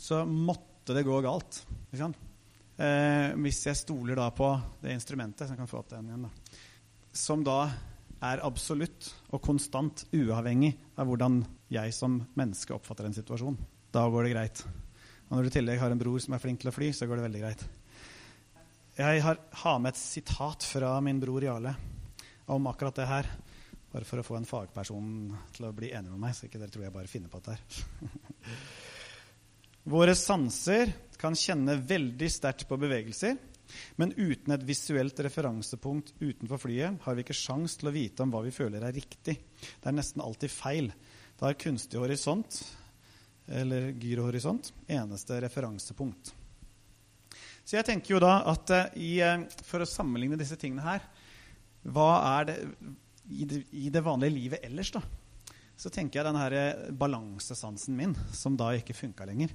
[0.00, 1.62] så måtte det gå galt.
[1.92, 4.48] Eh, hvis jeg stoler da på
[4.80, 6.60] det instrumentet som kan få opp den igjen, da,
[7.12, 7.58] som da
[8.24, 13.58] er absolutt og konstant uavhengig av hvordan jeg som menneske oppfatter en situasjon,
[13.92, 14.64] da går det greit.
[15.28, 17.08] Og når du i tillegg har en bror som er flink til å fly, så
[17.08, 17.68] går det veldig greit.
[19.00, 21.76] Jeg har, har med et sitat fra min bror Jarle
[22.50, 23.28] om akkurat det her.
[23.90, 25.06] Bare for å få en fagperson
[25.56, 27.56] til å bli enig med meg, så ikke dere tror jeg bare finner på dette
[27.58, 28.58] her.
[29.94, 33.38] Våre sanser kan kjenne veldig sterkt på bevegelser,
[33.98, 38.34] men uten et visuelt referansepunkt utenfor flyet har vi ikke sjans til å vite om
[38.34, 39.36] hva vi føler er riktig.
[39.58, 40.90] Det er nesten alltid feil.
[41.40, 42.60] Da er kunstig horisont,
[43.50, 46.34] eller gyrohorisont, eneste referansepunkt.
[47.64, 51.04] Så jeg tenker jo da at uh, i, uh, for å sammenligne disse tingene her
[51.86, 52.56] Hva er det
[53.30, 55.02] i, det i det, vanlige livet ellers, da?
[55.80, 59.54] Så tenker jeg den her eh, balansesansen min, som da ikke funka lenger,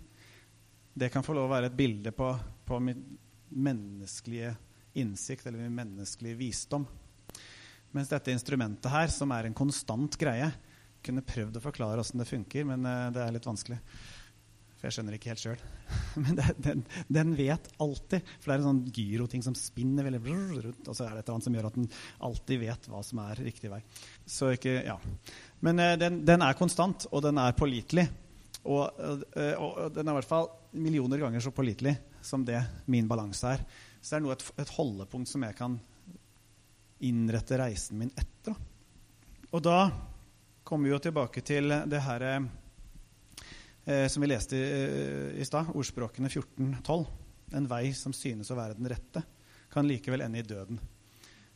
[0.96, 2.30] det kan få lov å være et bilde på,
[2.66, 3.02] på min
[3.52, 4.54] menneskelige
[4.96, 6.86] innsikt eller min menneskelige visdom.
[7.96, 10.48] Mens dette instrumentet her, som er en konstant greie,
[11.06, 13.78] kunne prøvd å forklare åssen det funker, men uh, det er litt vanskelig.
[14.86, 15.62] For jeg skjønner ikke helt sjøl.
[16.24, 16.82] Men det, den,
[17.18, 18.28] den, vet alltid.
[18.38, 20.20] For det er en sånn gyroting som spinner veldig
[20.68, 21.88] rundt, og så er det et eller annet som gjør at den
[22.28, 23.80] alltid vet hva som er riktig vei.
[24.30, 25.00] Så ikke, ja.
[25.66, 28.06] Men uh, den, den, er konstant, og den er pålitelig.
[28.66, 31.96] Og, og, og, den er i hvert fall millioner ganger så pålitelig
[32.26, 32.62] som det
[32.94, 33.66] min balanse er.
[33.98, 35.80] Så det er noe et, et holdepunkt som jeg kan
[37.10, 38.54] innrette reisen min etter.
[39.50, 39.80] Og da
[40.62, 42.30] kommer vi jo tilbake til det her
[43.86, 47.06] eh, som vi leste eh, i stad, ordspråkene 14.12.
[47.56, 49.24] En vei som synes å være den rette,
[49.72, 50.80] kan likevel ende i døden.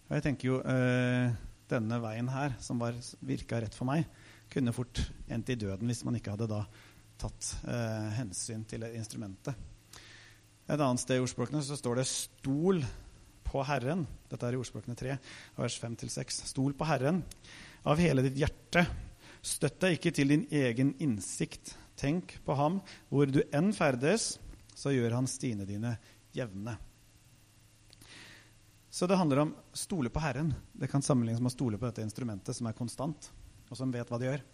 [0.07, 1.29] Og jeg tenker jo eh,
[1.69, 4.07] denne veien her, som var, virka rett for meg,
[4.49, 6.63] kunne fort endt i døden hvis man ikke hadde da
[7.19, 9.53] tatt eh, hensyn til instrumentet.
[10.69, 12.83] Et annet sted i ordspråkene så står det 'stol
[13.49, 14.05] på Herren'.
[14.29, 15.17] Dette er i ordspråkene 3,
[15.57, 16.43] vers 5-6.
[16.51, 17.23] Stol på Herren
[17.85, 18.85] av hele ditt hjerte.
[19.41, 21.73] Støtt deg ikke til din egen innsikt.
[21.99, 22.79] Tenk på ham.
[23.11, 24.37] Hvor du enn ferdes,
[24.75, 25.97] så gjør han stiene dine
[26.35, 26.77] jevne.
[28.89, 30.53] Så det handler om stole på Herren.
[30.73, 33.29] Det kan sammenlignes med å stole på dette instrumentet som er konstant,
[33.69, 34.45] og som vet hva det gjør.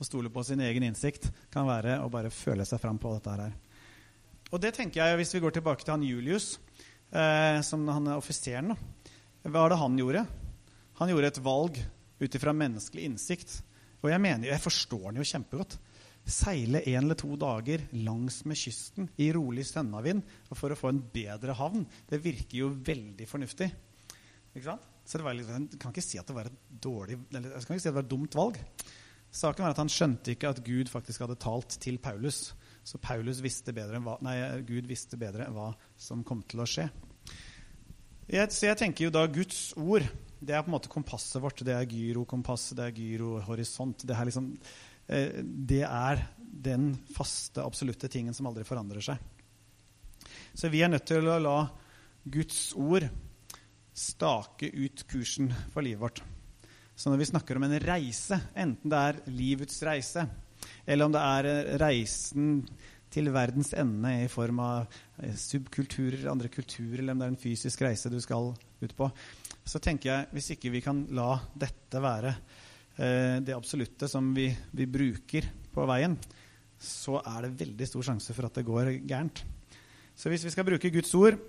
[0.00, 3.36] Å stole på sin egen innsikt kan være å bare føle seg fram på dette
[3.36, 3.54] her.
[4.50, 6.58] Og det tenker jeg, Hvis vi går tilbake til han Julius,
[7.12, 8.74] eh, som han er offiseren
[9.42, 10.26] Hva var det han gjorde?
[10.98, 11.78] Han gjorde et valg
[12.20, 13.62] ut ifra menneskelig innsikt.
[14.02, 15.78] Og jeg mener, jeg forstår han jo kjempegodt.
[16.24, 21.02] Seile en eller to dager langs med kysten i rolig sønnavind for å få en
[21.12, 23.68] bedre havn, det virker jo veldig fornuftig.
[24.54, 24.90] Ikke sant?
[25.04, 27.66] Så det var liksom, Jeg kan ikke si at det var et dårlig, eller jeg
[27.66, 28.60] kan ikke si at det var et dumt valg.
[29.34, 32.54] Saken var at Han skjønte ikke at Gud faktisk hadde talt til Paulus.
[32.84, 36.86] Så Paulus visste bedre hva, nei, Gud visste bedre hva som kom til å skje.
[38.30, 40.06] Jeg, så jeg tenker jo da Guds ord
[40.44, 41.62] det er på en måte kompasset vårt.
[41.64, 44.04] Det er gyrokompass, det er gyrohorisont.
[44.04, 44.50] Det, er liksom,
[45.06, 46.22] det er
[46.64, 49.18] den faste, absolutte tingen som aldri forandrer seg.
[50.54, 51.58] Så vi er nødt til å la
[52.24, 53.04] Guds ord
[53.94, 56.22] stake ut kursen for livet vårt.
[56.94, 60.26] Så når vi snakker om en reise, enten det er livets reise,
[60.86, 61.48] eller om det er
[61.82, 62.50] reisen
[63.14, 64.86] til verdens ende i form av
[65.22, 69.10] eh, subkulturer, andre kulturer, eller om det er en fysisk reise du skal ut på,
[69.64, 72.64] så tenker jeg hvis ikke vi kan la dette være eh,
[72.94, 76.12] det absolutte som vi, vi, bruker på veien,
[76.78, 79.40] så er det veldig stor sjanse for at det går gærent.
[80.14, 81.40] Så hvis vi skal bruke Guds ord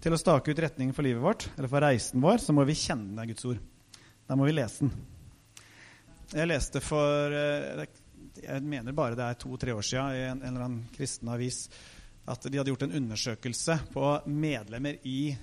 [0.00, 2.76] til å stake ut retningen for livet vårt, eller for reisen vår, så må vi
[2.76, 3.60] kjenne Guds ord.
[4.24, 4.94] Da må vi lese den.
[6.34, 7.84] Jeg leste for eh,
[8.40, 11.66] Jeg mener bare det er to-tre år siden i en, en eller annen kristen avis
[12.24, 15.34] at de hadde gjort en undersøkelse på medlemmer i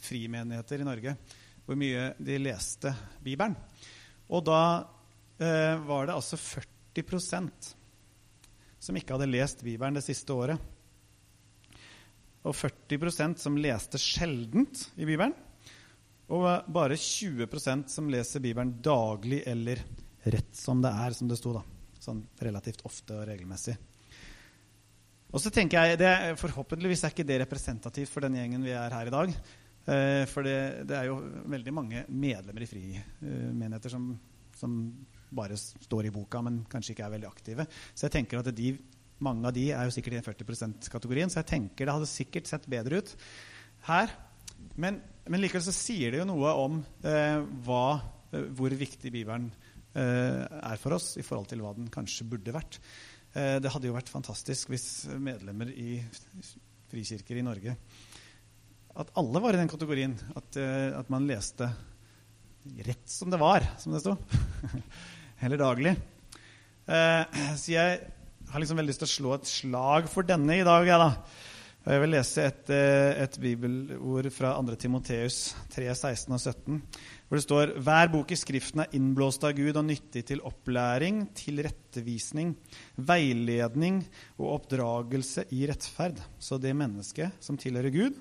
[0.00, 1.16] frimenigheter i Norge
[1.66, 2.92] hvor mye de leste
[3.22, 3.56] Bibelen.
[4.30, 4.99] Og da eh,
[5.40, 7.70] var det altså 40%
[8.80, 10.60] som ikke hadde lest Bibelen det siste året.
[12.44, 15.34] Og 40% som leste sjeldent i Bibelen.
[16.30, 19.82] Og bare 20% som leser Bibelen daglig eller
[20.30, 21.52] rett som det er, som det sto.
[21.56, 21.64] da.
[22.00, 23.76] Sånn relativt ofte og regelmessig.
[25.30, 28.94] Og så tenker jeg, det, Forhåpentligvis er ikke det representativt for den gjengen vi er
[28.94, 29.34] her i dag.
[29.90, 34.08] Eh, for det, det, er jo veldig mange medlemmer i frimenigheter som,
[34.56, 34.80] som,
[35.34, 37.66] bare står i boka, men kanskje ikke er veldig aktive.
[37.94, 38.72] Så jeg tenker at de,
[39.24, 40.50] mange av de er jo sikkert i den 40
[40.82, 41.32] %-kategorien.
[41.32, 43.14] Så jeg tenker det hadde sikkert sett bedre ut
[43.88, 44.12] her.
[44.80, 47.84] Men, men likevel så sier det jo noe om eh, hva,
[48.32, 49.48] eh, hvor viktig Bibelen
[49.94, 52.80] eh, er for oss i forhold til hva den kanskje burde vært.
[53.32, 56.02] Eh, det hadde jo vært fantastisk hvis medlemmer i
[56.90, 57.78] frikirker i Norge
[58.98, 60.16] at alle var i den kategorien.
[60.36, 61.70] At, uh, at man leste
[62.86, 64.16] rett som det var, som det sto.
[65.40, 65.94] Eller daglig.
[66.84, 67.22] Uh,
[67.56, 68.00] så jeg
[68.50, 70.84] har liksom veldig lyst til å slå et slag for denne i dag.
[70.88, 71.10] Ja, da.
[71.80, 74.76] Jeg vil lese et, uh, et bibelord fra 2.
[74.82, 75.38] Timoteus
[75.72, 76.76] 3, 16 og 17,
[77.24, 81.22] hvor det står Hver bok i Skriften er innblåst av Gud og nyttig til opplæring,
[81.40, 82.52] tilrettevisning,
[83.00, 84.02] veiledning
[84.36, 88.20] og oppdragelse i rettferd, så det mennesket som tilhører Gud,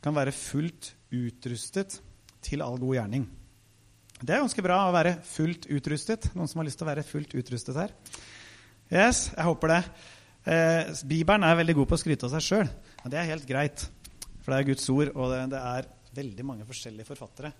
[0.00, 2.00] kan være fullt utrustet
[2.46, 3.28] til all god gjerning.
[4.16, 6.30] Det er ganske bra å være fullt utrustet.
[6.32, 7.90] Noen som har lyst til å være fullt utrustet her?
[8.88, 9.80] Yes, jeg håper det.
[10.46, 12.70] Eh, Bibelen er veldig god på å skryte av seg sjøl.
[13.02, 13.84] Ja, det er helt greit.
[14.40, 17.50] For det er Guds ord, og det, det er veldig mange forskjellige forfattere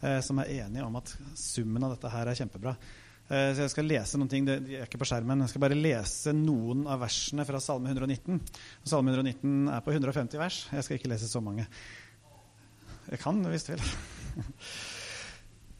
[0.00, 2.72] eh, som er enige om at summen av dette her er kjempebra.
[3.28, 5.44] Eh, så jeg skal lese noen ting, det er ikke på skjermen.
[5.44, 8.38] Jeg skal bare lese noen av versene fra Salme 119.
[8.38, 10.62] Og Salme 119 er på 150 vers.
[10.72, 11.68] Jeg skal ikke lese så mange.
[13.10, 13.84] Jeg kan hvis du vil.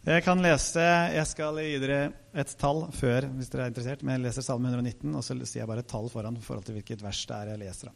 [0.09, 0.81] Jeg kan lese
[1.13, 1.99] Jeg skal gi dere
[2.39, 4.01] et tall før, hvis dere er interessert.
[4.07, 6.65] Men jeg leser Salme 119, og så sier jeg bare et tall foran i forhold
[6.65, 7.91] til hvilket vers det er jeg leser.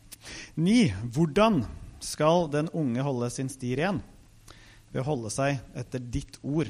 [0.61, 0.91] Ni.
[1.15, 1.63] Hvordan
[2.05, 4.03] skal den unge holde sin sti ren?
[4.93, 6.69] Ved å holde seg etter ditt ord.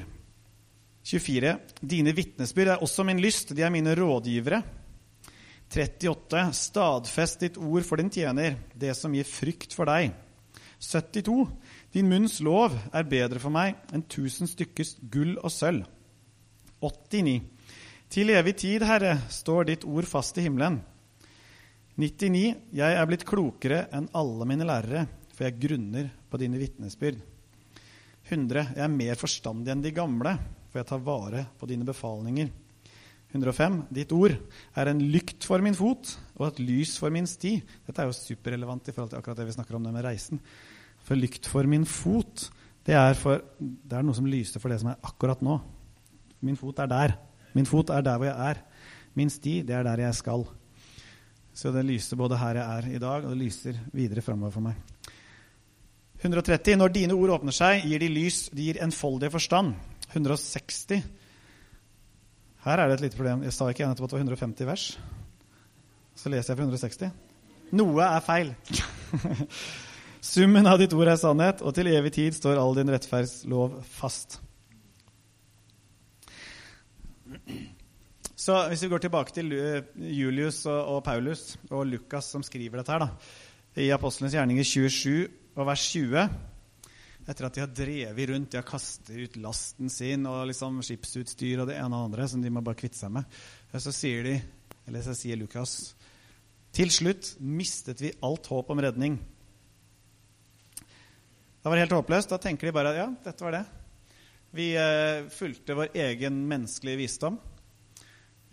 [1.11, 1.57] 24.
[1.91, 4.61] Dine vitnesbyrd er også min lyst, de er mine rådgivere.
[5.73, 6.45] 38.
[6.55, 10.13] Stadfest ditt ord for din tjener, det som gir frykt for deg.
[10.79, 11.35] 72.
[11.93, 15.83] Din munns lov er bedre for meg enn tusen stykkers gull og sølv.
[16.81, 17.35] 89.
[18.13, 20.79] Til evig tid, Herre, står ditt ord fast i himmelen.
[22.01, 22.41] 99.
[22.73, 25.05] Jeg er blitt klokere enn alle mine lærere,
[25.37, 27.21] for jeg grunner på dine vitnesbyrd.
[28.25, 28.73] 100.
[28.73, 30.33] Jeg er mer forstandig enn de gamle,
[30.71, 32.49] for jeg tar vare på dine befalninger.
[33.33, 33.79] 105.
[33.93, 34.33] Ditt ord
[34.77, 37.59] er en lykt for min fot og et lys for min sti.
[37.85, 40.41] Dette er jo superrelevant i forhold til akkurat det vi snakker om det med reisen.
[41.03, 42.47] For lykt for min fot,
[42.87, 45.57] det er, for, det er noe som lyser for det som er akkurat nå.
[46.43, 47.15] Min fot er der.
[47.55, 48.61] Min fot er der hvor jeg er.
[49.15, 50.45] Min sti, det er der jeg skal.
[51.53, 54.65] Så det lyser både her jeg er i dag, og det lyser videre framover for
[54.65, 54.79] meg.
[56.23, 56.77] 130.
[56.79, 59.75] Når dine ord åpner seg, gir de lys, de gir enfoldig forstand.
[60.13, 61.03] 160.
[62.63, 63.43] Her er det et lite problem.
[63.43, 64.85] Jeg sa ikke igjen at det var 150 vers.
[66.15, 67.11] Så leser jeg fra 160.
[67.75, 68.53] Noe er feil.
[70.23, 74.37] Summen av ditt ord er sannhet, og til evig tid står all din rettferdslov fast.
[78.39, 79.51] Så Hvis vi går tilbake til
[79.95, 83.09] Julius og, Paulus og Lukas som skriver dette her da,
[83.79, 86.23] i Apostlenes gjerninger 27 og vers 20
[87.23, 91.63] Etter at de har drevet rundt, de har kastet ut lasten sin og liksom skipsutstyr
[91.63, 93.27] og det ene og det andre som de må bare kvitte seg med,
[93.71, 94.33] så sier de,
[94.87, 95.93] eller så sier Lukas
[96.75, 99.19] Til slutt mistet vi alt håp om redning.
[101.63, 102.27] Da var det helt håpløst.
[102.27, 103.61] Da tenker de bare ja, dette var det.
[104.51, 107.37] Vi eh, fulgte vår egen menneskelige visdom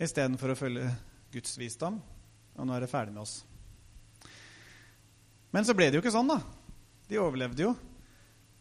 [0.01, 0.85] istedenfor å følge
[1.33, 1.97] Guds visdom.
[2.55, 3.41] Og nå er det ferdig med oss.
[5.51, 6.39] Men så ble det jo ikke sånn, da.
[7.11, 7.73] De overlevde jo.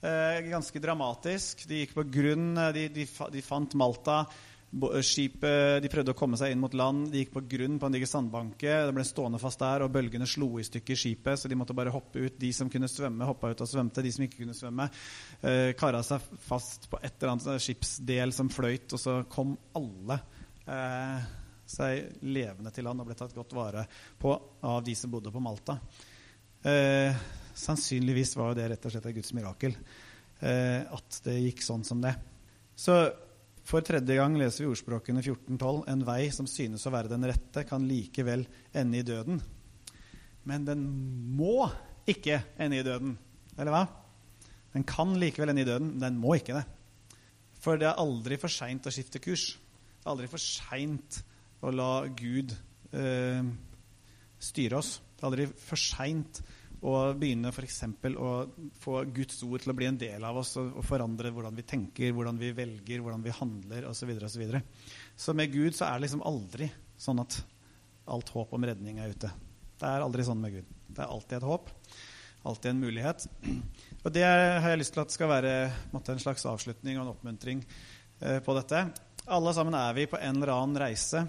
[0.02, 1.62] Eh, ganske dramatisk.
[1.70, 2.50] De gikk på grunn.
[2.58, 4.24] Eh, de, de, de fant Malta.
[4.70, 7.08] Skipet, De prøvde å komme seg inn mot land.
[7.10, 8.70] De gikk på grunn på en diger sandbanke.
[8.86, 11.90] Det ble stående fast der, og bølgene slo i stykker skipet, så de måtte bare
[11.94, 12.38] hoppe ut.
[12.38, 14.04] De som kunne svømme, hoppa ut og svømte.
[14.06, 14.86] De som ikke kunne svømme,
[15.42, 20.20] eh, kara seg fast på et eller annet skipsdel som fløyt, og så kom alle
[20.70, 21.26] eh,
[21.70, 23.84] seg levende til land og ble tatt godt vare
[24.18, 24.34] på
[24.66, 25.78] av de som bodde på Malta.
[26.62, 27.18] Eh,
[27.58, 31.84] sannsynligvis var jo det rett og slett et Guds mirakel eh, at det gikk sånn
[31.86, 32.14] som det.
[32.78, 32.96] Så
[33.70, 37.62] for tredje gang leser vi ordspråkene 14.12.: En vei som synes å være den rette,
[37.68, 38.42] kan likevel
[38.74, 39.38] ende i døden.
[40.50, 40.82] Men den
[41.38, 41.68] må
[42.10, 43.14] ikke ende i døden.
[43.56, 43.84] Eller hva?
[44.74, 46.64] Den kan likevel ende i døden, men den må ikke det.
[47.60, 49.52] For det er aldri for seint å skifte kurs.
[50.00, 51.20] Det er aldri for seint
[51.60, 52.54] å la Gud
[52.96, 53.42] eh,
[54.40, 54.96] styre oss.
[55.14, 56.40] Det er aldri for seint
[56.80, 57.82] og begynne f.eks.
[58.16, 58.30] å
[58.80, 61.64] få Guds ord til å bli en del av oss og, og forandre hvordan vi
[61.68, 64.00] tenker, hvordan vi velger, hvordan vi handler osv.
[64.00, 64.62] Så, videre, og så, videre.
[65.12, 67.36] så med Gud så er det liksom aldri sånn at
[68.10, 69.28] alt håp om redning er ute.
[69.80, 70.72] Det er aldri sånn med Gud.
[70.88, 71.68] Det er alltid et håp.
[72.48, 73.28] Alltid en mulighet.
[74.04, 75.54] Og det har jeg lyst til at skal være
[76.00, 78.86] en slags avslutning og en oppmuntring eh, på dette.
[79.28, 81.26] Alle sammen er vi på en eller annen reise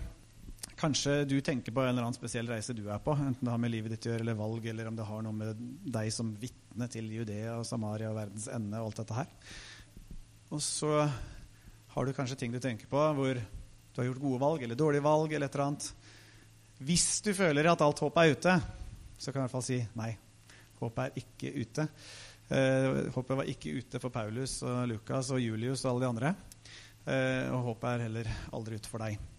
[0.81, 3.59] Kanskje du tenker på en eller annen spesiell reise du er på, enten det har
[3.61, 5.59] med livet ditt å gjøre eller valg, eller om det har noe med
[5.93, 9.29] deg som vitne til Judea og Samaria og verdens ende og alt dette her.
[10.49, 10.95] Og så
[11.93, 15.05] har du kanskje ting du tenker på hvor du har gjort gode valg eller dårlige
[15.05, 15.87] valg eller et eller annet.
[16.81, 18.57] Hvis du føler at alt håp er ute,
[19.21, 20.11] så kan jeg i hvert fall si nei.
[20.81, 21.85] Håpet er ikke ute.
[22.49, 26.33] Eh, håpet var ikke ute for Paulus og Lukas og Julius og alle de andre.
[27.05, 29.30] Eh, og håpet er heller aldri ute for deg.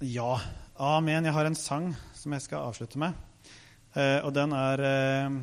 [0.00, 0.40] Ja.
[0.80, 1.26] Amen.
[1.28, 3.12] Jeg har en sang som jeg skal avslutte med.
[3.92, 5.34] Eh, og den er eh,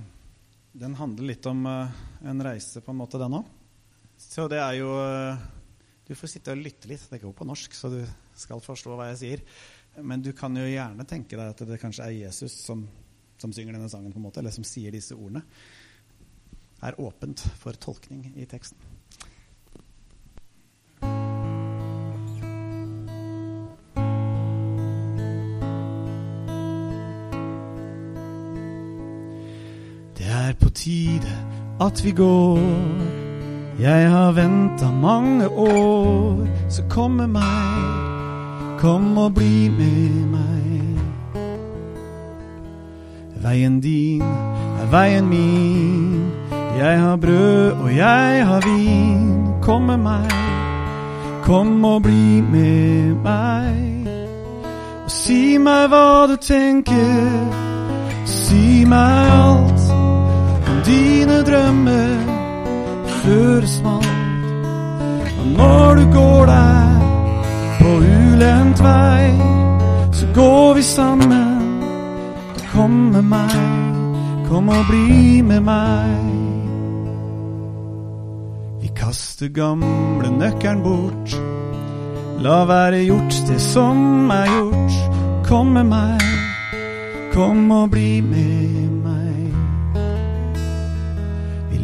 [0.74, 3.51] Den handler litt om eh, en reise, på en måte, den òg.
[4.18, 5.45] Så det er jo eh,
[6.10, 7.05] Du får sitte og lytte litt.
[7.05, 8.01] Det går på norsk, så du
[8.34, 9.45] skal forstå hva jeg sier.
[10.01, 12.82] Men du kan jo gjerne tenke deg at det kanskje er Jesus som,
[13.38, 15.45] som synger denne sangen, på en måte, eller som sier disse ordene.
[16.82, 18.97] Er åpent for tolkning i teksten.
[30.88, 31.32] Tide
[31.82, 32.60] at vi går.
[33.80, 41.00] Jeg har venta mange år, så kom med meg, kom og bli med meg.
[43.44, 44.22] Veien din
[44.82, 46.32] er veien min,
[46.78, 49.34] jeg har brød og jeg har vin.
[49.62, 50.32] Kom med meg,
[51.44, 54.08] kom og bli med meg.
[55.04, 57.44] Og si meg hva du tenker,
[58.26, 59.77] si meg alt
[60.88, 62.18] dine drømmer
[63.08, 64.08] før smalt.
[65.40, 67.00] Og når du går der
[67.80, 69.28] på ulendt vei,
[70.12, 71.54] så går vi sammen.
[72.72, 73.58] Kom med meg,
[74.50, 76.26] kom og bli med meg.
[78.82, 81.38] Vi kaster gamle nøkkelen bort.
[82.46, 84.98] La være gjort det som er gjort.
[85.48, 86.22] Kom med meg,
[87.34, 89.07] kom og bli med meg.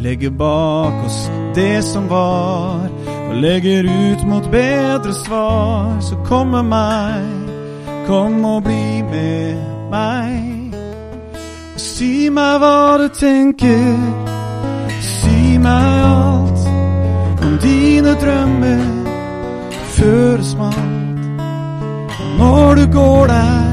[0.03, 2.89] Legger bak oss det som var,
[3.29, 5.99] og legger ut mot bedre svar.
[6.01, 7.23] Så kom med meg,
[8.07, 9.55] kom og bli med
[9.91, 10.75] meg.
[11.77, 13.95] Si meg hva du tenker,
[14.99, 16.67] si meg alt
[17.45, 18.83] om dine drømmer
[19.95, 20.75] før det.
[22.37, 23.71] Når du går der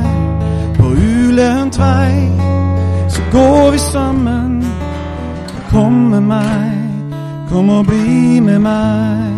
[0.79, 2.31] på ulendt vei,
[3.09, 4.60] så går vi sammen.
[5.71, 7.15] Kom med meg,
[7.51, 9.30] kom og bli med meg.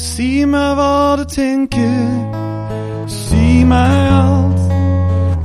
[0.00, 2.08] Si meg hva du tenker,
[3.08, 4.72] si meg alt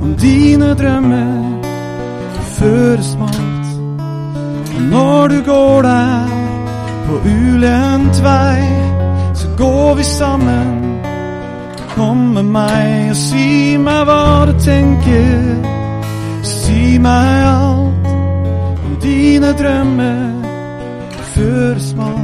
[0.00, 1.66] om dine drømmer
[2.56, 3.68] før det smalt.
[4.90, 6.34] Når du går der
[7.06, 8.64] på ulendt vei,
[9.34, 11.00] så går vi sammen.
[11.96, 15.64] Kom med meg og si meg hva du tenker,
[16.44, 18.12] si meg alt
[18.86, 20.22] om dine drømmer
[21.34, 22.15] før det smalt.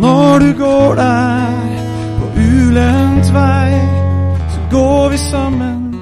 [0.00, 1.68] Når du går der
[2.18, 3.72] på ulendt vei,
[4.48, 5.94] så går vi sammen.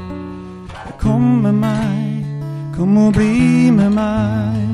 [0.98, 2.26] Kom med meg,
[2.76, 4.67] kom og bli med meg.